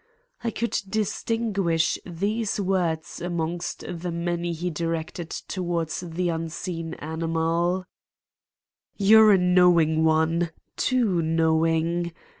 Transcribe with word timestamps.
I 0.43 0.49
could 0.49 0.75
distinguish 0.89 1.99
these 2.03 2.59
words 2.59 3.21
amongst 3.21 3.83
the 3.87 4.11
many 4.11 4.51
he 4.51 4.71
directed 4.71 5.29
toward 5.29 5.89
the 5.89 6.27
unseen 6.29 6.95
animal: 6.95 7.85
"You're 8.97 9.33
a 9.33 9.37
knowing 9.37 10.03
one, 10.03 10.49
too 10.75 11.21
knowing! 11.21 12.13